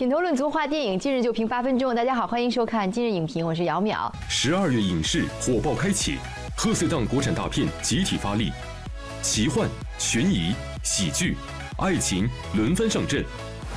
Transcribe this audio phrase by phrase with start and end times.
[0.00, 1.94] 品头论足话电影，今日就评八分钟。
[1.94, 4.10] 大家好，欢迎收看今日影评，我是姚淼。
[4.30, 6.16] 十二月影视火爆开启，
[6.56, 8.50] 贺岁档国产大片集体发力，
[9.20, 11.36] 奇幻、悬疑、喜剧、
[11.76, 13.22] 爱情轮番上阵。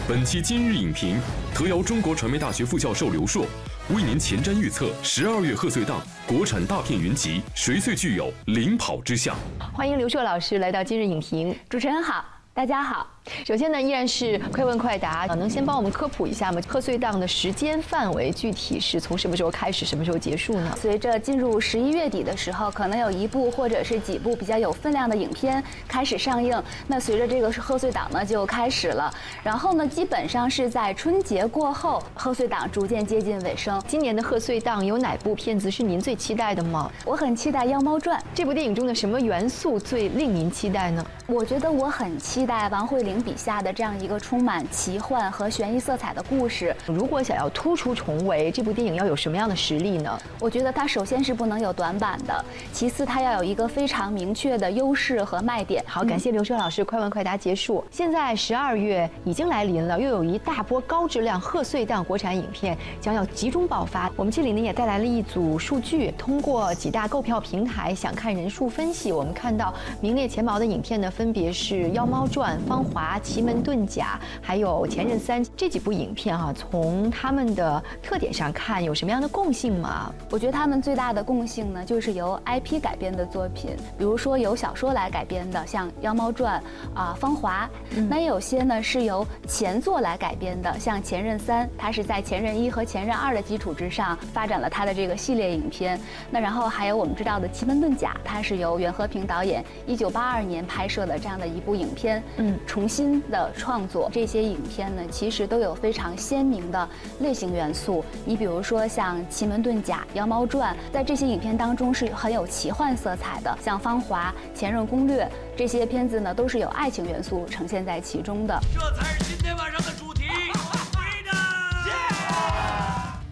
[0.07, 1.17] 本期今日影评，
[1.53, 3.45] 特邀中国传媒大学副教授刘硕
[3.93, 9.35] 为您前瞻预测十二月贺岁档国产大片云集，谁最具有领跑之象？
[9.73, 11.53] 欢迎刘硕老师来到今日影评。
[11.67, 13.12] 主持人好，大家好。
[13.45, 16.59] 首先呢，依然是快问快答，能先帮我们科普一下吗？
[16.67, 20.77] 贺岁档的时间范围具体是从什么时候开始，什么时候结束呢？
[20.79, 26.61] 随着进入十一月底的时候，可能有一部或者是几部比较有分量的影片开始上映。
[26.85, 33.81] 那随着这个是贺岁档呢就开始了，然后呢，基本上是在春节过后，贺岁档逐渐接近尾声。
[33.87, 36.91] 今年的贺岁档有哪部片子是您最期待的吗？
[37.05, 41.05] 我很期待《妖猫传》这部电影中的什么元素最令您期待呢？
[41.25, 43.93] 我觉得我很期待王慧玲笔下的这样。
[44.03, 46.75] 一个充满奇幻和悬疑色彩的故事。
[46.87, 50.19] 如果想要突出重围，这部电影要有什么样的实力呢？
[50.39, 55.81] 我觉得它首先是不能有短板的，其次它要有一个非常明确的优势和卖点。
[55.87, 57.81] 好，感谢刘硕老师，快问快答结束。
[57.91, 64.11] 现在十二月已经来临了，又有一大波高质量贺岁档国产影片将要集中爆发。
[64.17, 73.75] 我们这里呢也带来了一组数据，通过几大购票平台想看人数分析，我们看到名列前茅的影片呢，分别是《妖猫传》《芳华》《奇门遁》。
[73.85, 80.11] 甲还有前任三这几部影片哈，从他们的特点上看，有什么样的共性吗？
[80.31, 86.59] 我觉得他们最大的共性呢，就是由 IP 改编的作品，比如说由小说来改编的，像《妖猫传》
[86.97, 87.69] 啊，《芳华》，
[88.09, 95.99] 那也有些呢是由前作来改编的，像《前任三》，它是在《前任一》和《前任二》的基础之上发展了它的这个系列影片。
[96.31, 103.83] 那然后还有我们知道的《奇门遁甲》，它是由袁和平导演一九八二年拍摄的这样的一部影片，嗯，重新的创。
[103.87, 106.89] 作这些影片呢，其实都有非常鲜明的
[107.19, 108.03] 类型元素。
[108.23, 113.57] 你比如说像《奇门遁甲》《妖猫传》，在这些影片当中是很有奇幻色彩的。
[113.61, 115.25] 像《芳华》《前任攻略》
[115.57, 118.57] 这些片子呢，都是有爱情元素呈现在其中的。
[118.73, 119.91] 这才是今天晚上的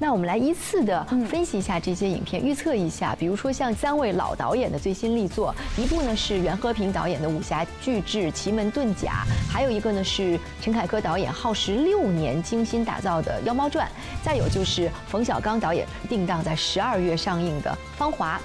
[0.01, 3.15] 那我们来依次的分析一下这些影片，预测一下。
[3.19, 9.23] 比如说像三位老导演的最新力作，一部呢是袁和平导演的武侠巨制《奇门遁甲》，
[9.53, 13.87] 还有一个呢是陈凯歌导演耗时六年精心打造的《妖猫传》，
[14.25, 18.37] 再有就是冯小刚导演定档在十二月上映的《芳华》。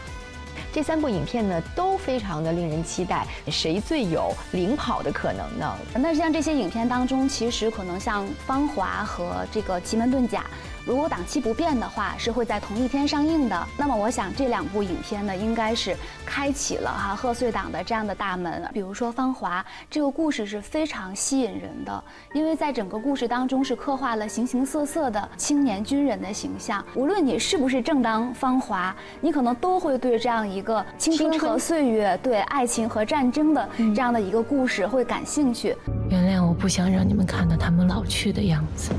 [0.74, 5.74] 这三部影片呢都非常的令人期待，谁最有领跑的可能呢？
[5.94, 10.40] 那像这些影片当中，其实可能像《芳华》和这个《奇门遁甲》。
[10.86, 13.66] 如果档期不变的话，是会在同一天上映的。
[13.76, 18.62] 那么，我想这两部影片呢，应该是开启了哈贺岁档的这样的大门。
[18.72, 19.60] 比如说《芳华》
[19.90, 26.84] 这个故事是非常吸引人的，因为在整个故事当中是刻画了形形色色的青年军人的形象。
[26.94, 35.76] 无论你是不是正当芳华，你可能都会对这样一个青春和岁月、对爱情和战争的这样的一个故事会感兴趣。
[36.08, 38.92] 原谅我不想让你们看到他们老去的样子。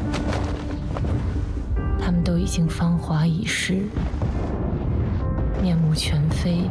[2.27, 3.83] 都已经芳华已逝，
[5.61, 6.69] 面目全非。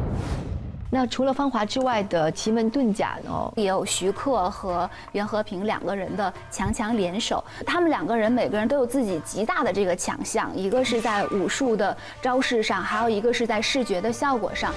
[0.91, 3.53] 那除了芳华之外的奇门遁甲呢？
[3.56, 7.43] 也有徐克和袁和平两个人的强强联手。
[7.65, 14.71] 他们两个人每个人都有自己极大的这个强项，一个是在武术的招式上，还有一个是在视觉的效果上。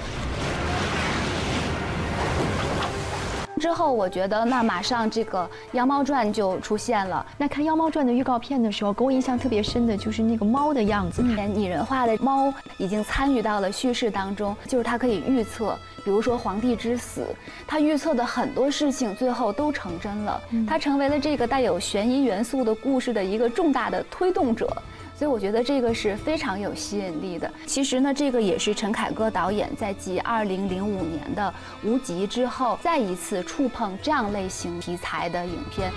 [3.60, 7.24] 之后，我觉得那马上这个《妖猫传》就出现了。
[7.36, 17.26] 那看《妖猫传》的预告片的时候，给我印象特别深的就是那个猫的样子，拟人化的猫已经参与到了叙事当中，就是它可以预测，比如说皇帝之死，
[17.66, 24.74] 它预测的很多事情最后都成真了，它成为了这个带有悬疑元素的故事的一个重大的推动者。
[25.20, 27.52] 所以我觉得这个是非常有吸引力的。
[27.66, 31.52] 其实呢，这个也是陈凯歌导演在继二零零五年的
[31.86, 35.92] 《无极》之后，再一次触碰这样类型题材的影片。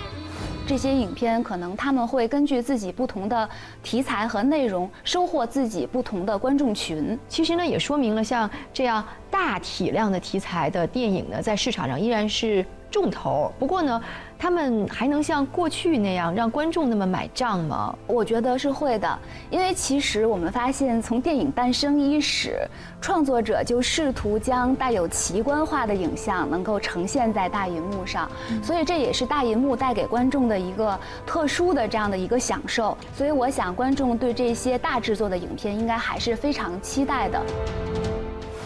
[0.66, 3.48] 这些影片可能他们会根据自己不同的
[3.82, 7.18] 题材和内容，收获自己不同的观众群。
[7.26, 13.50] 其实呢，也说明了像这样大体量的题材的电影呢，在市场上依然是重头。
[13.58, 13.98] 不过呢。
[14.44, 17.96] 他们还能像过去那样让观众那么买账吗？
[18.06, 19.18] 我觉得是会的，
[19.48, 22.58] 因为其实我们发现，从电影诞生伊始，
[23.00, 28.30] 创作者就试图将带有奇观化的影像能够呈现在大银幕上，
[28.62, 32.94] 所以这也是大银幕带给观众的一个特殊的这样的一个享受。
[33.16, 37.42] 所以我想，观众对这些大制作的影片应该还是非常期待的。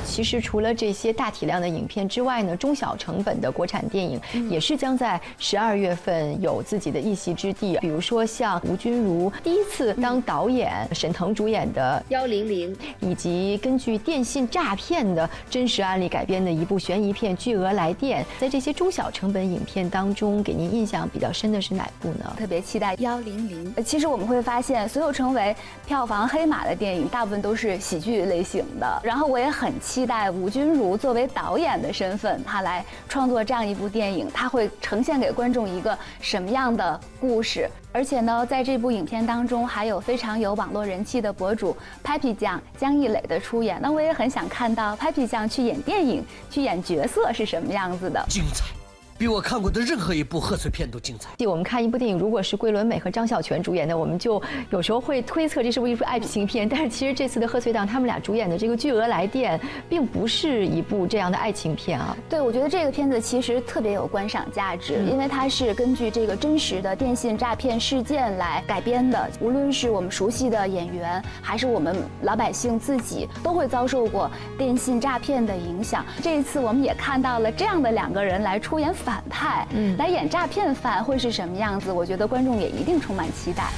[0.09, 4.19] 其实除了这些大体量的影片之外呢，中小成本的国产电影
[4.51, 7.77] 也是将在十二月份有自己的一席之地。
[7.81, 18.25] 比如说像吴君如第一次当导演，沈腾主演的《幺零零》，以及根据电信诈骗的真实案例改编的一部悬疑片《巨额来电》。
[18.41, 22.35] 在这些中小成本影片当中，给您印象比较深的是哪部呢？
[22.39, 23.75] 特别期待《幺零零》。
[23.85, 25.55] 其实我们会发现，所有成为
[25.87, 29.01] 票房黑马的电影，大部分都是喜剧类型的。
[29.05, 29.98] 然后我也很期。
[29.99, 37.69] 期待吴君如作为导演的身份，他来创作这样一部电影，他会呈现给观众一个什么样的故事？
[37.91, 43.81] 而且呢，在这部影片当中，还有非常有网络人气的博主 Papi 酱江一磊的出演。
[43.83, 48.25] 那我也很想看到 Papi 酱去演电影，去演角色是什么样子的？
[48.29, 48.78] 精彩。
[49.19, 51.29] 比我看过的任何一部贺岁片都精彩。
[51.45, 56.69] 我们看一部电影，如果是桂纶镁和张小泉主演的，我们就有时候会推测这是不是一部爱情片。
[56.69, 62.17] 但是其实这次的贺岁档，他们俩主演的这个《巨额来电》，并不是一部这样的爱情片啊。
[62.29, 69.29] 对，我觉得这个片子其实特别有观赏价值，因为它是根据这个真实的电信诈骗事件来改编的。
[69.41, 76.07] 无论是我们熟悉的演员，还是我们老百姓自己，都会遭受过电信诈骗的影响。
[76.23, 78.95] 这一次我们也看到了这样的两个人来出演。
[79.09, 81.91] 反派，嗯，来演诈骗犯会是什么样子？
[81.91, 83.71] 我觉得观众也一定充满期待。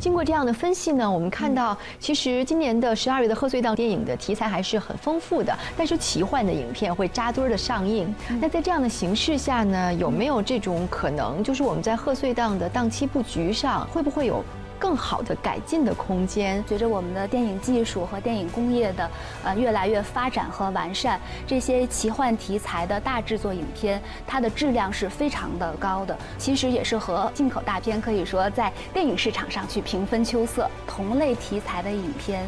[0.00, 8.14] 经过这样的分析呢，我们看到，其实今年的十二月的贺岁档电影的题材还是很丰富的，但是奇幻的影片会扎堆儿的上映。
[8.40, 14.42] 那在这样的形势下呢，有没有这种可能，就是我们在贺岁档的档期布局上，会不会有？
[14.78, 16.62] 更好的改进的空间。
[16.66, 19.10] 随着我们的电影技术和电影工业的
[19.44, 26.16] 呃越来越发展和完善，这些奇幻题材的大制作影片，它的质量是非常的高的。
[26.38, 30.70] 其实也是和进口大片可以说在电影市场上去平分秋色。
[30.86, 32.44] 同类题材的影片，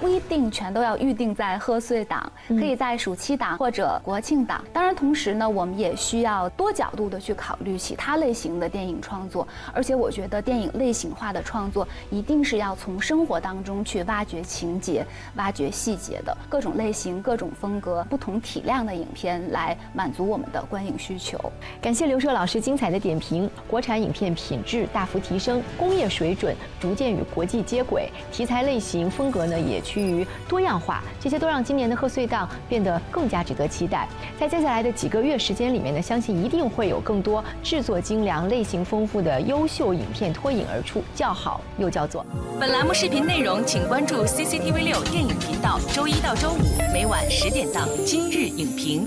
[0.00, 4.64] 不一定全都要预定在贺岁档，可以在暑期档或者国庆档。
[4.72, 9.46] 当然，同时呢，我们也需要多角度的去考虑其他类型的电影创作。
[9.72, 11.64] 而且，我觉得电影类型化的创。
[11.74, 15.04] 作一定是要从生活当中去挖掘情节、
[15.34, 21.36] 挖掘细节的各种类型、各种风格、不同体量的影片，来满足我们的观影需求。
[21.80, 34.08] 感谢刘硕老师精彩的点评，国产影片品质大幅提升，工业水准逐渐与国际接轨，题材类型风格呢也也趋于多样化，这些都让今年的贺岁档变得更加值得期待。
[34.38, 41.60] 在接下来的几个月时间里面呢，相信一定会有更多制作精良、类型丰富的优秀影片脱颖而出，叫好。
[41.76, 42.24] 又叫座。
[42.60, 49.04] 本栏目视频内容，请关注 CCTV 六电影频道，周一到周五每晚十点档《今日影评》。